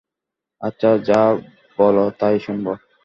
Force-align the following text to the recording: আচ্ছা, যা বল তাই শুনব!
আচ্ছা, 0.61 0.89
যা 1.07 1.21
বল 1.79 1.97
তাই 2.19 2.35
শুনব! 2.39 2.67